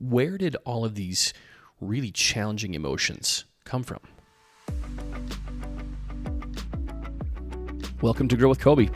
[0.00, 1.34] where did all of these
[1.78, 4.00] really challenging emotions come from?
[8.00, 8.90] Welcome to Grow with Coby.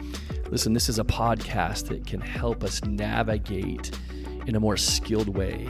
[0.51, 3.91] Listen, this is a podcast that can help us navigate
[4.47, 5.69] in a more skilled way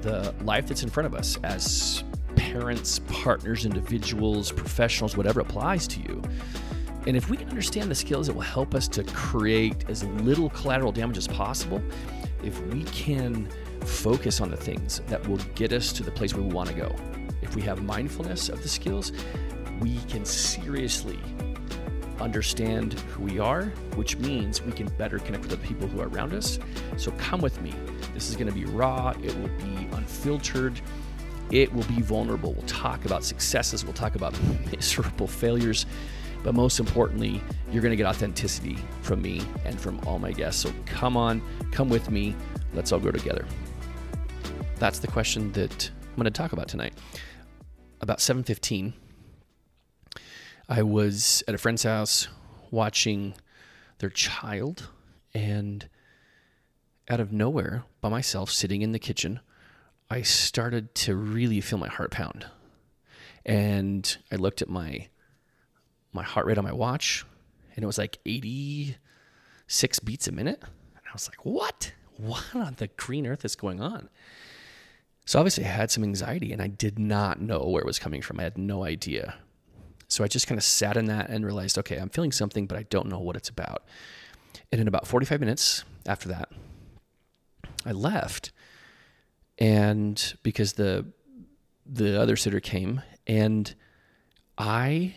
[0.00, 2.02] the life that's in front of us as
[2.34, 6.20] parents, partners, individuals, professionals, whatever applies to you.
[7.06, 10.50] And if we can understand the skills that will help us to create as little
[10.50, 11.80] collateral damage as possible,
[12.42, 13.48] if we can
[13.82, 16.74] focus on the things that will get us to the place where we want to
[16.74, 16.94] go,
[17.40, 19.12] if we have mindfulness of the skills,
[19.80, 21.18] we can seriously
[22.20, 23.64] understand who we are,
[23.96, 26.58] which means we can better connect with the people who are around us.
[26.96, 27.74] So come with me.
[28.14, 30.80] This is going to be raw, it will be unfiltered,
[31.50, 32.52] it will be vulnerable.
[32.52, 34.38] We'll talk about successes, we'll talk about
[34.72, 35.86] miserable failures,
[36.42, 37.40] but most importantly,
[37.70, 40.62] you're going to get authenticity from me and from all my guests.
[40.62, 42.36] So come on, come with me.
[42.74, 43.46] Let's all grow together.
[44.82, 46.94] That's the question that I'm going to talk about tonight.
[48.00, 48.94] About 7:15
[50.68, 52.26] I was at a friend's house
[52.72, 53.34] watching
[53.98, 54.88] their child,
[55.32, 55.88] and
[57.08, 59.38] out of nowhere, by myself, sitting in the kitchen,
[60.10, 62.46] I started to really feel my heart pound.
[63.46, 65.06] And I looked at my
[66.12, 67.24] my heart rate on my watch,
[67.76, 70.58] and it was like 86 beats a minute.
[70.60, 71.92] And I was like, what?
[72.16, 74.08] What on the green earth is going on?
[75.24, 78.22] So obviously I had some anxiety and I did not know where it was coming
[78.22, 78.40] from.
[78.40, 79.34] I had no idea.
[80.08, 82.76] So I just kind of sat in that and realized, okay, I'm feeling something, but
[82.76, 83.84] I don't know what it's about.
[84.70, 86.50] And in about 45 minutes after that,
[87.86, 88.52] I left.
[89.58, 91.06] And because the
[91.84, 93.74] the other sitter came and
[94.56, 95.16] I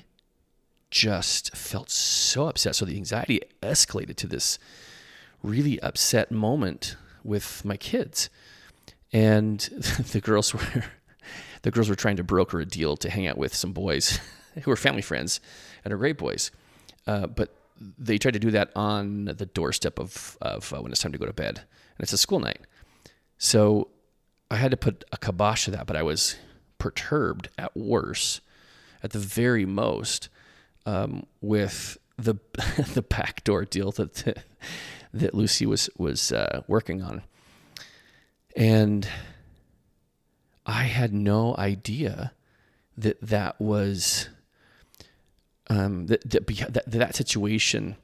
[0.92, 2.76] just felt so upset.
[2.76, 4.58] So the anxiety escalated to this
[5.44, 8.30] really upset moment with my kids.
[9.16, 9.60] And
[10.12, 10.60] the girls were
[11.62, 14.20] the girls were trying to broker a deal to hang out with some boys
[14.64, 15.40] who are family friends
[15.86, 16.52] and are great boys.
[17.08, 17.56] Uh, but
[17.98, 21.18] they tried to do that on the doorstep of, of uh, when it's time to
[21.18, 21.60] go to bed.
[21.60, 22.60] And it's a school night.
[23.38, 23.88] So
[24.52, 26.36] I had to put a kibosh to that, but I was
[26.78, 28.42] perturbed at worst,
[29.02, 30.28] at the very most,
[30.86, 32.36] um, with the
[32.94, 34.44] the backdoor deal that
[35.14, 37.24] that Lucy was was uh, working on,
[38.56, 39.08] and
[40.66, 42.32] I had no idea
[42.98, 44.30] that that was
[45.70, 47.98] um, that, that, that that situation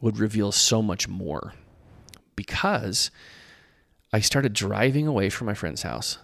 [0.00, 1.52] would reveal so much more
[2.36, 3.10] because
[4.12, 6.18] I started driving away from my friend's house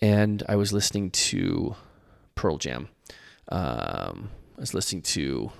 [0.00, 1.76] and I was listening to
[2.34, 2.88] Pearl Jam.
[3.48, 5.52] Um, I was listening to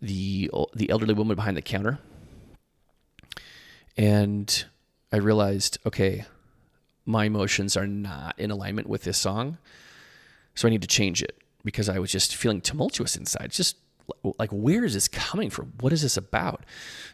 [0.00, 1.98] the the elderly woman behind the counter,
[3.96, 4.64] and
[5.12, 6.24] I realized, okay,
[7.04, 9.58] my emotions are not in alignment with this song,
[10.54, 13.50] so I need to change it because I was just feeling tumultuous inside.
[13.50, 13.76] Just
[14.38, 15.72] like, where is this coming from?
[15.80, 16.64] What is this about?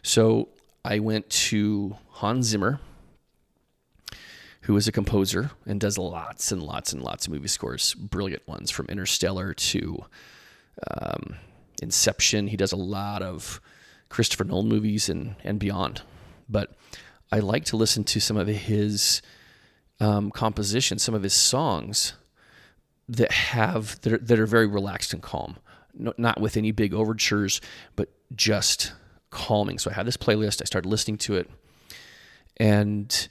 [0.01, 0.49] So
[0.85, 2.79] I went to Hans Zimmer,
[4.61, 8.47] who is a composer and does lots and lots and lots of movie scores, brilliant
[8.47, 10.05] ones from Interstellar to
[11.01, 11.35] um,
[11.81, 12.47] Inception.
[12.47, 13.59] He does a lot of
[14.09, 16.01] Christopher Nolan movies and, and beyond.
[16.47, 16.75] But
[17.33, 19.23] I like to listen to some of his
[19.99, 22.13] um, compositions, some of his songs
[23.09, 25.57] that have that are, that are very relaxed and calm,
[25.95, 27.59] no, not with any big overtures,
[27.95, 28.93] but just
[29.31, 29.79] calming.
[29.79, 30.61] So I had this playlist.
[30.61, 31.49] I started listening to it,
[32.57, 33.27] and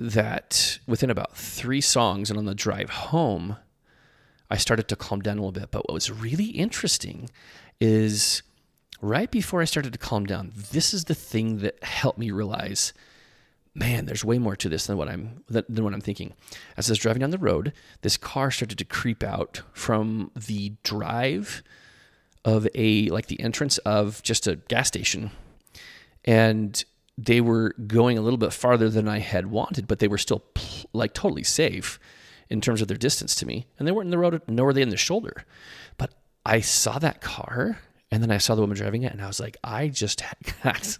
[0.00, 3.58] that within about three songs and on the drive home,
[4.50, 5.70] I started to calm down a little bit.
[5.70, 7.28] But what was really interesting
[7.82, 8.42] is
[9.02, 12.94] right before I started to calm down, this is the thing that helped me realize
[13.76, 16.32] man, there's way more to this than what I'm than what I'm thinking.
[16.76, 20.72] As I was driving down the road, this car started to creep out from the
[20.82, 21.62] drive
[22.44, 25.30] of a like the entrance of just a gas station,
[26.24, 26.84] and
[27.18, 30.42] they were going a little bit farther than I had wanted, but they were still
[30.92, 32.00] like totally safe
[32.48, 34.72] in terms of their distance to me, and they weren't in the road, nor were
[34.72, 35.44] they in the shoulder.
[35.98, 36.14] But
[36.46, 37.80] I saw that car,
[38.10, 40.22] and then I saw the woman driving it, and I was like, I just
[40.62, 40.98] got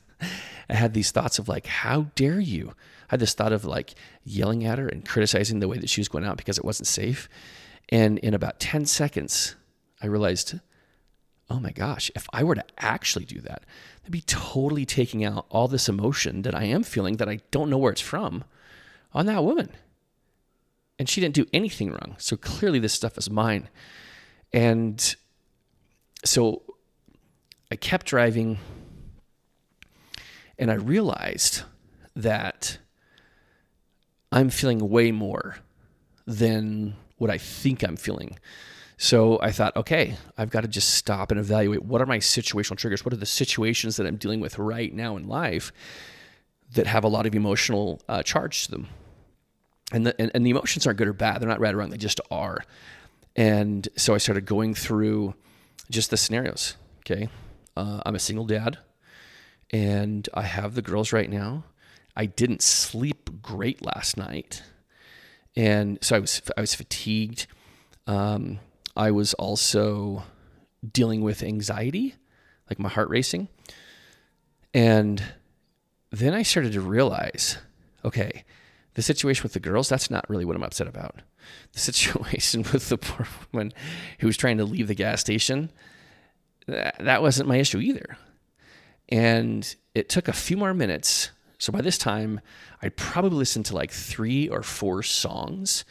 [0.69, 2.71] I had these thoughts of like, how dare you?
[3.09, 6.01] I had this thought of like yelling at her and criticizing the way that she
[6.01, 7.29] was going out because it wasn't safe.
[7.89, 9.55] And in about 10 seconds,
[10.03, 10.59] I realized,
[11.49, 13.63] oh my gosh, if I were to actually do that,
[14.05, 17.71] I'd be totally taking out all this emotion that I am feeling that I don't
[17.71, 18.45] know where it's from
[19.15, 19.71] on that woman.
[20.99, 22.17] And she didn't do anything wrong.
[22.19, 23.69] So clearly this stuff is mine.
[24.53, 25.15] And
[26.25, 26.63] so
[27.71, 28.59] I kept driving
[30.59, 31.63] and I realized
[32.15, 32.79] that
[34.33, 35.59] I'm feeling way more
[36.27, 38.39] than what I think I'm feeling.
[38.99, 42.77] So I thought, okay, I've got to just stop and evaluate what are my situational
[42.77, 43.05] triggers?
[43.05, 45.73] What are the situations that I'm dealing with right now in life
[46.73, 48.89] that have a lot of emotional uh, charge to them?
[49.93, 51.41] And the, and, and the emotions aren't good or bad.
[51.41, 51.91] They're not right or wrong.
[51.91, 52.65] They just are.
[53.37, 55.35] And so I started going through
[55.91, 56.77] just the scenarios.
[57.01, 57.29] Okay.
[57.77, 58.79] Uh, I'm a single dad
[59.73, 61.65] and I have the girls right now.
[62.17, 64.63] I didn't sleep great last night.
[65.55, 67.47] And so I was, I was fatigued.
[68.07, 68.61] Um,
[68.97, 70.23] I was also
[70.93, 72.15] dealing with anxiety,
[72.71, 73.49] like my heart racing.
[74.73, 75.23] And
[76.11, 77.59] then I started to realize
[78.07, 78.45] okay,
[78.95, 81.17] the situation with the girls, that's not really what I'm upset about.
[81.73, 83.73] The situation with the poor woman
[84.21, 85.71] who was trying to leave the gas station,
[86.67, 88.17] that, that wasn't my issue either.
[89.09, 91.31] And it took a few more minutes.
[91.59, 92.41] So by this time,
[92.83, 95.85] I'd probably listened to like three or four songs.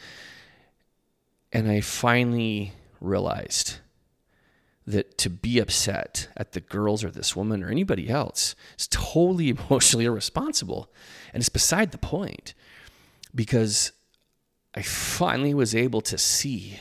[1.52, 3.78] And I finally realized
[4.86, 9.48] that to be upset at the girls or this woman or anybody else is totally
[9.70, 10.92] emotionally irresponsible.
[11.32, 12.54] And it's beside the point
[13.34, 13.92] because
[14.74, 16.80] I finally was able to see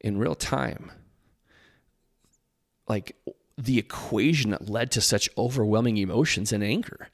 [0.00, 0.90] in real time
[2.88, 3.16] like
[3.56, 7.08] the equation that led to such overwhelming emotions and anger.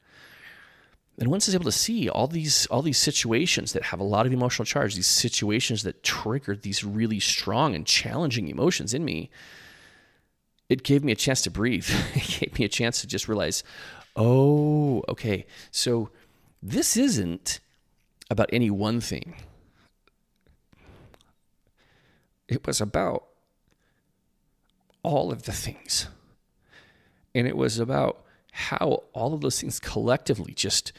[1.19, 4.25] And once was able to see all these all these situations that have a lot
[4.25, 9.29] of emotional charge, these situations that triggered these really strong and challenging emotions in me,
[10.69, 11.89] it gave me a chance to breathe.
[12.15, 13.63] it gave me a chance to just realize,
[14.15, 16.09] oh, okay, so
[16.63, 17.59] this isn't
[18.29, 19.35] about any one thing.
[22.47, 23.25] It was about
[25.03, 26.07] all of the things.
[27.35, 30.91] And it was about how all of those things collectively just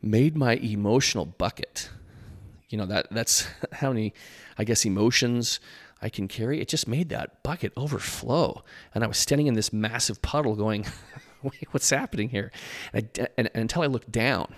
[0.00, 1.90] made my emotional bucket.
[2.68, 4.14] You know, that that's how many,
[4.58, 5.60] I guess, emotions
[6.00, 6.60] I can carry.
[6.60, 8.62] It just made that bucket overflow.
[8.94, 10.86] And I was standing in this massive puddle going,
[11.42, 12.52] wait, what's happening here?
[12.92, 14.54] And, I, and, and until I looked down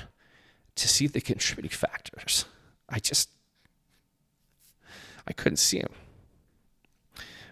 [0.76, 2.44] to see the contributing factors,
[2.88, 3.30] I just,
[5.26, 5.92] I couldn't see them.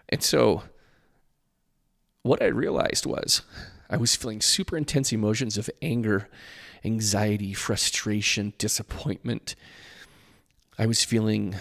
[0.08, 0.62] And so
[2.26, 3.42] what I realized was
[3.88, 6.28] I was feeling super intense emotions of anger,
[6.84, 9.54] anxiety, frustration, disappointment.
[10.78, 11.56] I was feeling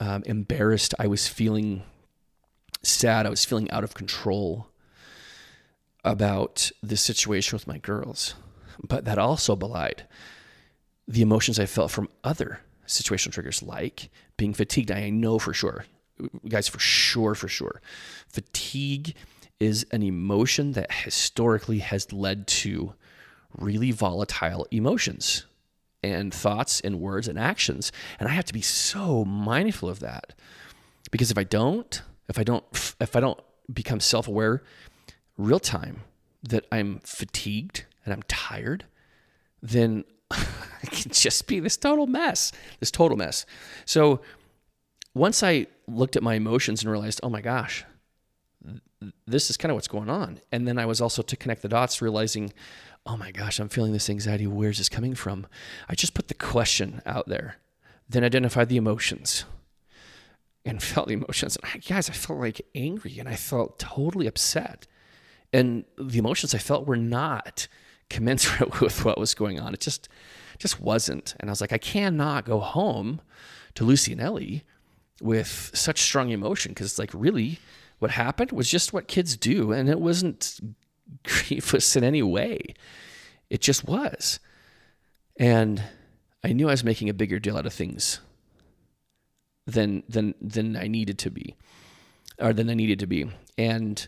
[0.00, 0.94] um, embarrassed.
[0.98, 1.82] I was feeling
[2.82, 3.24] sad.
[3.26, 4.68] I was feeling out of control
[6.04, 8.34] about this situation with my girls.
[8.86, 10.06] But that also belied
[11.06, 14.90] the emotions I felt from other situational triggers, like being fatigued.
[14.90, 15.84] I know for sure,
[16.48, 17.80] guys, for sure, for sure.
[18.28, 19.14] Fatigue
[19.60, 22.94] is an emotion that historically has led to
[23.56, 25.46] really volatile emotions
[26.02, 27.90] and thoughts and words and actions.
[28.20, 30.34] And I have to be so mindful of that.
[31.10, 32.64] Because if I don't, if I don't
[33.00, 33.40] if I don't
[33.72, 34.62] become self-aware
[35.36, 36.00] real time
[36.42, 38.84] that I'm fatigued and I'm tired,
[39.62, 42.52] then I can just be this total mess.
[42.80, 43.46] This total mess.
[43.84, 44.20] So
[45.14, 47.84] once I looked at my emotions and realized, oh my gosh,
[49.26, 50.40] this is kind of what's going on.
[50.50, 52.52] And then I was also to connect the dots, realizing,
[53.06, 54.46] oh my gosh, I'm feeling this anxiety.
[54.46, 55.46] Where's this coming from?
[55.88, 57.56] I just put the question out there,
[58.08, 59.44] then identified the emotions
[60.64, 61.56] and felt the emotions.
[61.56, 64.86] And I, guys, I felt like angry and I felt totally upset.
[65.52, 67.68] And the emotions I felt were not
[68.10, 69.74] commensurate with what was going on.
[69.74, 70.08] It just,
[70.58, 71.34] just wasn't.
[71.40, 73.20] And I was like, I cannot go home
[73.74, 74.64] to Lucy and Ellie
[75.20, 77.58] with such strong emotion because it's like, really,
[77.98, 80.60] what happened was just what kids do, and it wasn't
[81.24, 82.74] grievous in any way.
[83.50, 84.40] It just was.
[85.38, 85.82] And
[86.44, 88.20] I knew I was making a bigger deal out of things
[89.66, 91.56] than than than I needed to be,
[92.38, 93.30] or than I needed to be.
[93.56, 94.06] And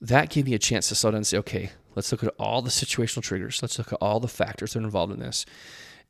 [0.00, 2.62] that gave me a chance to slow down and say, okay, let's look at all
[2.62, 3.60] the situational triggers.
[3.62, 5.44] Let's look at all the factors that are involved in this.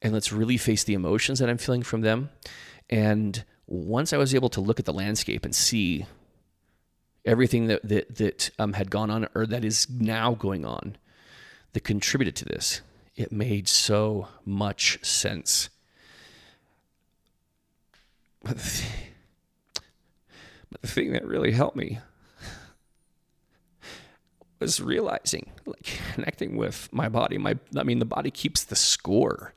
[0.03, 2.31] And let's really face the emotions that I'm feeling from them.
[2.91, 6.07] And once I was able to look at the landscape and see
[7.25, 10.97] everything that that that um, had gone on or that is now going on
[11.73, 12.81] that contributed to this.
[13.17, 15.71] It made so much sense.
[18.45, 18.91] But the, thing,
[20.71, 21.99] but the thing that really helped me
[24.61, 27.39] was realizing, like connecting with my body.
[27.39, 29.55] My, I mean, the body keeps the score.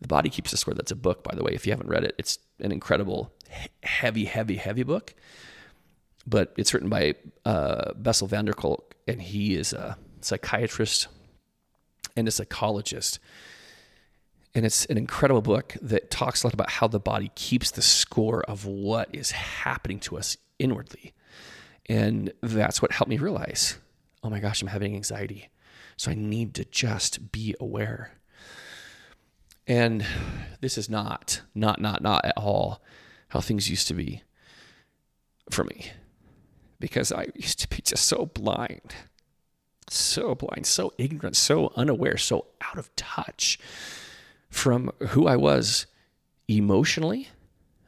[0.00, 0.74] The body keeps the score.
[0.74, 1.52] That's a book, by the way.
[1.52, 3.32] If you haven't read it, it's an incredible,
[3.82, 5.14] heavy, heavy, heavy book
[6.26, 7.14] but it's written by
[7.44, 11.08] uh, Bessel van der Kolk, and he is a psychiatrist
[12.16, 13.18] and a psychologist.
[14.54, 17.82] And it's an incredible book that talks a lot about how the body keeps the
[17.82, 21.12] score of what is happening to us inwardly.
[21.86, 23.76] And that's what helped me realize
[24.22, 25.50] oh my gosh, I'm having anxiety.
[25.98, 28.12] So I need to just be aware.
[29.66, 30.04] And
[30.62, 32.82] this is not, not, not, not at all
[33.28, 34.22] how things used to be
[35.50, 35.90] for me
[36.80, 38.94] because I used to be just so blind,
[39.88, 43.58] so blind, so ignorant, so unaware, so out of touch
[44.50, 45.86] from who I was
[46.48, 47.28] emotionally,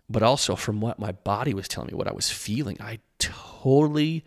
[0.09, 2.77] but also from what my body was telling me, what I was feeling.
[2.81, 4.25] I totally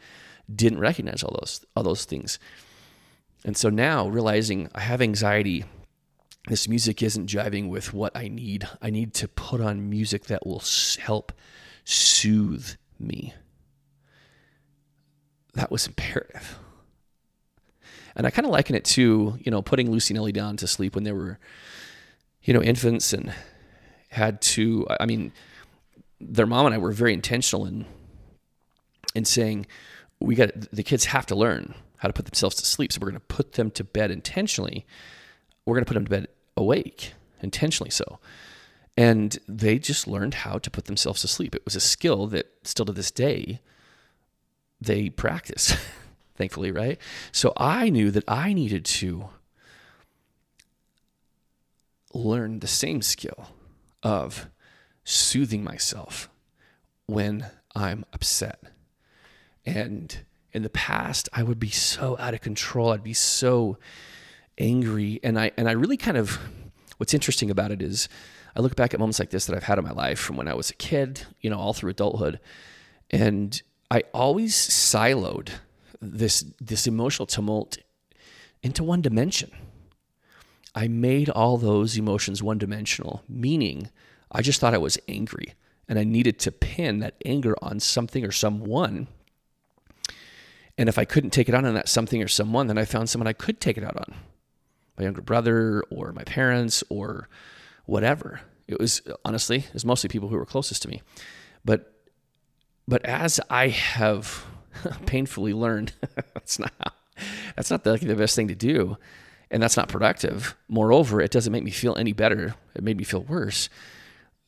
[0.53, 2.39] didn't recognize all those all those things.
[3.45, 5.63] And so now realizing I have anxiety,
[6.47, 8.67] this music isn't jiving with what I need.
[8.81, 10.63] I need to put on music that will
[10.99, 11.31] help
[11.85, 13.33] soothe me.
[15.59, 16.57] That was imperative.
[18.15, 20.67] And I kind of liken it to, you know, putting Lucy and Ellie down to
[20.67, 21.37] sleep when they were,
[22.43, 23.33] you know, infants and
[24.07, 25.33] had to, I mean,
[26.21, 27.85] their mom and I were very intentional in,
[29.13, 29.67] in saying,
[30.21, 32.93] we got the kids have to learn how to put themselves to sleep.
[32.93, 34.85] So we're going to put them to bed intentionally.
[35.65, 38.19] We're going to put them to bed awake, intentionally so.
[38.95, 41.53] And they just learned how to put themselves to sleep.
[41.53, 43.59] It was a skill that still to this day
[44.81, 45.75] they practice,
[46.35, 46.99] thankfully, right?
[47.31, 49.29] So I knew that I needed to
[52.13, 53.49] learn the same skill
[54.01, 54.47] of
[55.03, 56.29] soothing myself
[57.05, 58.61] when I'm upset
[59.65, 60.17] and
[60.51, 62.91] in the past, I would be so out of control.
[62.91, 63.77] I'd be so
[64.57, 65.19] angry.
[65.23, 66.39] And I and I really kind of
[66.97, 68.09] what's interesting about it is
[68.55, 70.47] I look back at moments like this that I've had in my life from when
[70.47, 72.39] I was a kid, you know, all through adulthood.
[73.11, 75.49] And I always siloed
[76.01, 77.77] this this emotional tumult
[78.61, 79.51] into one dimension.
[80.75, 83.89] I made all those emotions one dimensional, meaning
[84.31, 85.53] I just thought I was angry
[85.87, 89.07] and I needed to pin that anger on something or someone
[90.79, 93.09] and if I couldn't take it out on that something or someone, then I found
[93.09, 94.15] someone I could take it out on
[94.97, 97.27] my younger brother or my parents or
[97.85, 98.39] whatever.
[98.65, 101.01] It was honestly, it was mostly people who were closest to me.
[101.65, 101.98] But
[102.89, 104.45] but as I have
[105.05, 105.93] painfully learned,
[106.33, 106.95] that's not
[107.55, 108.97] that's not the, the best thing to do,
[109.51, 110.55] and that's not productive.
[110.67, 112.55] Moreover, it doesn't make me feel any better.
[112.73, 113.69] It made me feel worse.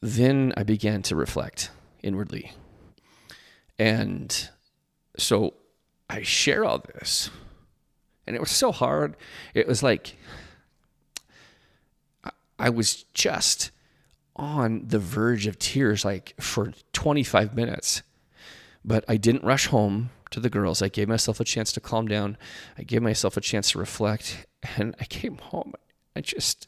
[0.01, 1.69] Then I began to reflect
[2.01, 2.53] inwardly,
[3.77, 4.49] and
[5.17, 5.53] so
[6.09, 7.29] I share all this.
[8.25, 9.15] And it was so hard.
[9.53, 10.15] It was like
[12.57, 13.71] I was just
[14.35, 18.01] on the verge of tears like for 25 minutes.
[18.83, 20.81] But I didn't rush home to the girls.
[20.81, 22.37] I gave myself a chance to calm down.
[22.77, 24.47] I gave myself a chance to reflect.
[24.77, 25.73] And I came home.
[26.15, 26.67] I just,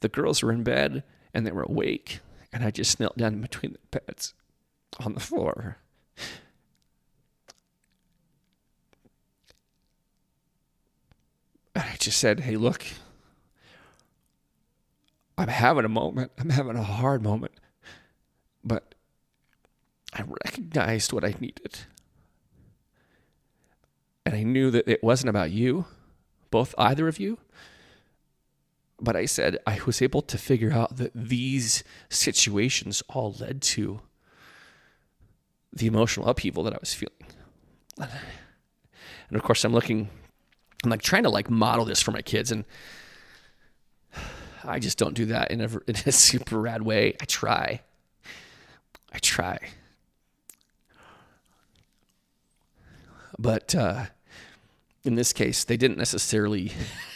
[0.00, 2.18] the girls were in bed and they were awake.
[2.52, 4.34] And I just knelt down between the beds
[4.98, 5.78] on the floor
[11.74, 12.84] And I just said, hey, look,
[15.38, 16.32] I'm having a moment.
[16.38, 17.52] I'm having a hard moment.
[18.64, 18.94] But
[20.12, 21.80] I recognized what I needed.
[24.26, 25.86] And I knew that it wasn't about you,
[26.50, 27.38] both either of you.
[29.00, 34.00] But I said I was able to figure out that these situations all led to
[35.72, 37.14] the emotional upheaval that I was feeling.
[37.98, 40.10] And of course, I'm looking
[40.84, 42.64] I'm like trying to like model this for my kids and
[44.64, 47.16] I just don't do that in a, in a super rad way.
[47.20, 47.80] I try.
[49.12, 49.58] I try.
[53.40, 54.04] But uh,
[55.02, 56.72] in this case, they didn't necessarily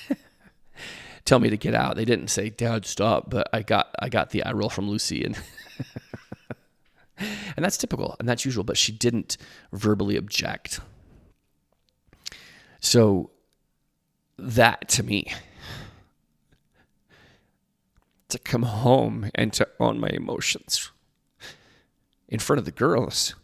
[1.26, 1.96] tell me to get out.
[1.96, 5.22] They didn't say, "Dad, stop." But I got I got the eye roll from Lucy,
[5.22, 5.38] and
[7.18, 8.64] and that's typical and that's usual.
[8.64, 9.36] But she didn't
[9.70, 10.80] verbally object.
[12.80, 13.30] So
[14.38, 15.30] that to me.
[18.30, 20.90] To come home and to own my emotions
[22.28, 23.34] in front of the girls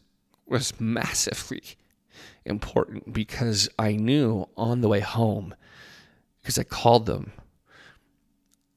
[0.47, 1.77] was massively
[2.45, 5.55] important because I knew on the way home,
[6.41, 7.33] because I called them,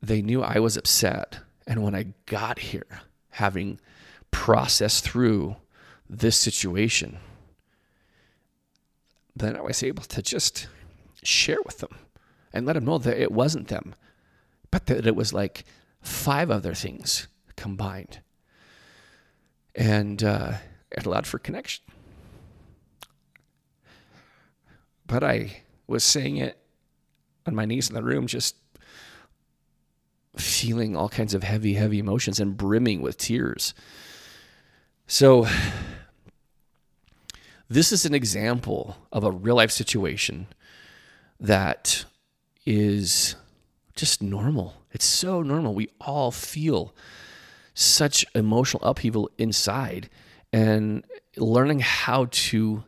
[0.01, 1.39] they knew I was upset.
[1.65, 3.01] And when I got here,
[3.31, 3.79] having
[4.31, 5.55] processed through
[6.09, 7.17] this situation,
[9.35, 10.67] then I was able to just
[11.23, 11.95] share with them
[12.51, 13.95] and let them know that it wasn't them,
[14.69, 15.63] but that it was like
[16.01, 18.19] five other things combined.
[19.73, 20.53] And uh,
[20.91, 21.83] it allowed for connection.
[25.13, 26.57] But I was saying it
[27.45, 28.55] on my knees in the room, just
[30.35, 33.75] feeling all kinds of heavy, heavy emotions and brimming with tears.
[35.05, 35.45] So,
[37.69, 40.47] this is an example of a real life situation
[41.39, 42.05] that
[42.65, 43.35] is
[43.95, 44.73] just normal.
[44.93, 45.75] It's so normal.
[45.75, 46.95] We all feel
[47.75, 50.09] such emotional upheaval inside,
[50.51, 51.05] and
[51.37, 52.83] learning how to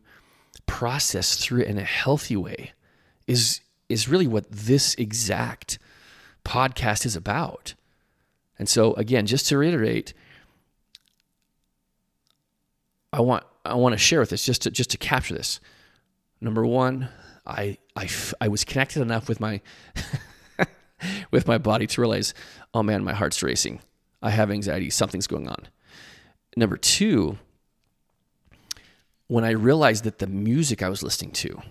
[0.66, 2.72] process through it in a healthy way
[3.28, 5.78] is is really what this exact
[6.44, 7.76] podcast is about.
[8.58, 10.14] And so again, just to reiterate,
[13.12, 15.60] I want I want to share with this just to just to capture this.
[16.42, 17.10] Number one,
[17.46, 18.10] I I,
[18.42, 19.62] I was connected enough with my
[21.32, 22.34] with my body to realize,
[22.74, 23.82] oh man, my heart's racing.
[24.22, 24.90] I have anxiety.
[24.90, 25.68] Something's going on.
[26.58, 27.38] Number two,
[29.28, 31.62] when I realized that the music I was listening to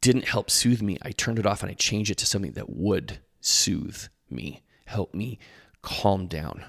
[0.00, 2.70] didn't help soothe me, I turned it off and I changed it to something that
[2.70, 5.38] would soothe me, help me
[5.82, 6.64] calm down,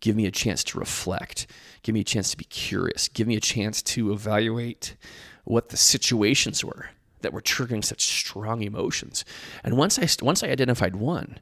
[0.00, 1.46] give me a chance to reflect,
[1.82, 4.96] give me a chance to be curious, give me a chance to evaluate
[5.44, 9.24] what the situations were that were triggering such strong emotions.
[9.64, 11.40] And once I once I identified one,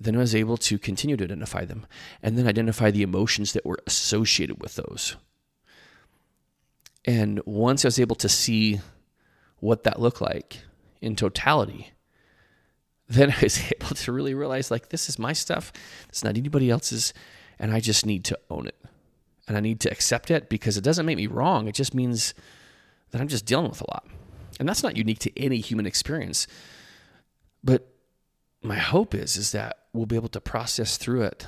[0.00, 1.86] then I was able to continue to identify them
[2.22, 5.16] and then identify the emotions that were associated with those.
[7.08, 8.80] And once I was able to see
[9.60, 10.58] what that looked like
[11.00, 11.92] in totality,
[13.08, 15.72] then I was able to really realize like this is my stuff.
[16.10, 17.14] It's not anybody else's,
[17.58, 18.76] and I just need to own it.
[19.48, 21.66] And I need to accept it because it doesn't make me wrong.
[21.66, 22.34] It just means
[23.10, 24.06] that I'm just dealing with a lot.
[24.60, 26.46] And that's not unique to any human experience.
[27.64, 27.88] But
[28.62, 31.46] my hope is is that we'll be able to process through it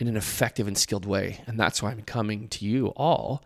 [0.00, 1.42] in an effective and skilled way.
[1.46, 3.44] And that's why I'm coming to you all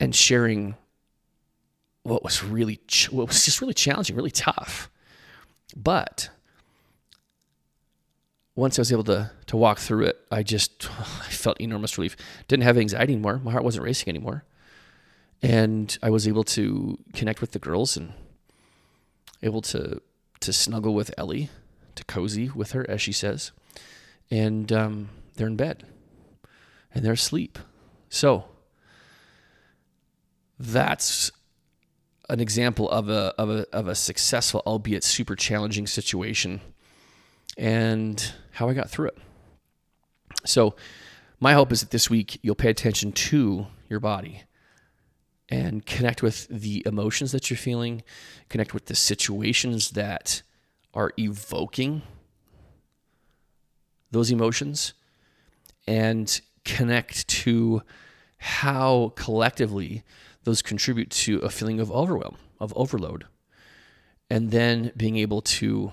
[0.00, 0.76] and sharing
[2.02, 4.90] what was really what was just really challenging, really tough.
[5.76, 6.30] But
[8.54, 12.16] once I was able to to walk through it, I just I felt enormous relief.
[12.48, 13.40] Didn't have anxiety anymore.
[13.42, 14.44] My heart wasn't racing anymore
[15.42, 18.12] and I was able to connect with the girls and
[19.42, 20.02] able to
[20.40, 21.50] to snuggle with Ellie,
[21.96, 23.50] to cozy with her, as she says,
[24.30, 25.84] and um, they're in bed
[26.94, 27.58] and they're asleep.
[28.08, 28.44] So
[30.58, 31.30] that's
[32.28, 36.60] an example of a of a of a successful, albeit super challenging situation,
[37.56, 39.18] and how I got through it.
[40.44, 40.74] So
[41.40, 44.42] my hope is that this week you'll pay attention to your body
[45.48, 48.02] and connect with the emotions that you're feeling,
[48.48, 50.42] connect with the situations that
[50.92, 52.02] are evoking
[54.10, 54.94] those emotions,
[55.86, 57.82] and connect to
[58.38, 60.02] how collectively
[60.44, 63.26] those contribute to a feeling of overwhelm, of overload.
[64.30, 65.92] And then being able to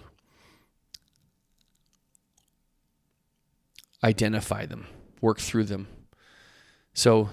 [4.04, 4.88] identify them,
[5.22, 5.88] work through them.
[6.94, 7.30] So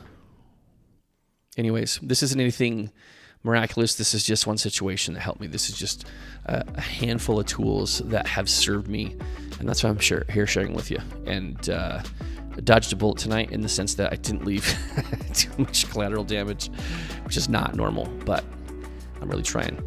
[1.56, 2.90] anyways, this isn't anything
[3.42, 3.94] miraculous.
[3.94, 5.46] This is just one situation that helped me.
[5.46, 6.06] This is just
[6.46, 9.16] a, handful of tools that have served me,
[9.58, 10.98] and that's why I'm here sharing with you.
[11.26, 12.02] And uh,
[12.64, 14.76] dodged a bullet tonight in the sense that I didn't leave
[15.32, 16.70] too much collateral damage,
[17.24, 18.44] which is not normal, but
[19.20, 19.82] I'm really trying.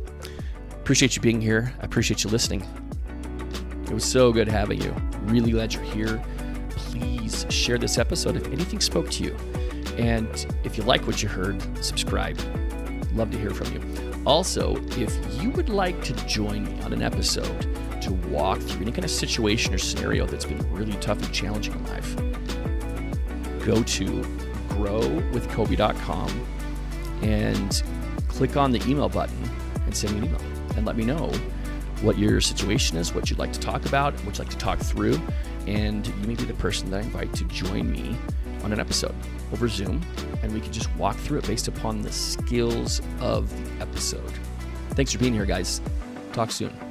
[0.71, 1.73] Appreciate you being here.
[1.81, 2.65] I appreciate you listening.
[3.83, 4.95] It was so good having you.
[5.21, 6.23] Really glad you're here.
[6.69, 9.35] Please share this episode if anything spoke to you
[9.97, 12.37] and if you like what you heard, subscribe.
[13.13, 14.23] Love to hear from you.
[14.25, 18.91] Also, if you would like to join me on an episode to walk through any
[18.91, 22.15] kind of situation or scenario that's been really tough and challenging in life,
[23.65, 24.05] go to
[24.69, 26.47] growwithcoby.com
[27.21, 27.83] and
[28.27, 29.49] click on the email button
[29.85, 30.41] and send me an email
[30.77, 31.31] and let me know
[32.01, 34.79] what your situation is, what you'd like to talk about, what you'd like to talk
[34.79, 35.19] through,
[35.65, 38.15] and you may be the person that I invite to join me
[38.63, 39.15] on an episode
[39.53, 40.01] over Zoom,
[40.43, 44.31] and we can just walk through it based upon the skills of the episode.
[44.91, 45.81] Thanks for being here, guys.
[46.33, 46.84] Talk soon.